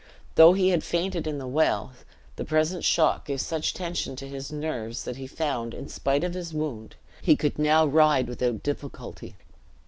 Though 0.33 0.53
he 0.53 0.69
had 0.69 0.83
fainted 0.83 1.27
in 1.27 1.37
the 1.37 1.45
well, 1.45 1.93
the 2.35 2.43
present 2.43 2.83
shock 2.83 3.25
gave 3.27 3.39
such 3.39 3.75
tension 3.75 4.15
to 4.15 4.27
his 4.27 4.51
nerves, 4.51 5.03
that 5.03 5.17
he 5.17 5.27
found, 5.27 5.75
in 5.75 5.87
spite 5.89 6.23
of 6.23 6.33
his 6.33 6.55
wound, 6.55 6.95
he 7.21 7.35
could 7.35 7.59
now 7.59 7.85
ride 7.85 8.27
without 8.27 8.63
difficulty. 8.63 9.35